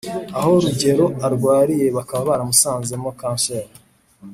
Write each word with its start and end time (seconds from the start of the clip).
aho 0.37 0.51
rugero 0.63 1.05
arwariye 1.25 1.87
bakaba 1.97 2.23
baramusanzemo 2.29 3.09
cancer 3.21 3.65